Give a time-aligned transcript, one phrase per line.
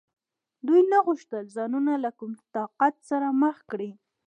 [0.67, 3.91] دوی نه غوښتل ځانونه له کوم طاقت سره مخامخ کړي.